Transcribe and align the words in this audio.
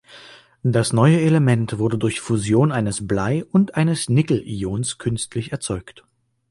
Das 0.63 0.93
neue 0.93 1.21
Element 1.21 1.77
wurde 1.77 1.99
durch 1.99 2.21
Fusion 2.21 2.71
eines 2.71 3.05
Blei- 3.07 3.45
und 3.51 3.75
eines 3.75 4.09
Nickel-Ions 4.09 4.97
künstlich 4.97 5.51
erzeugt. 5.51 6.03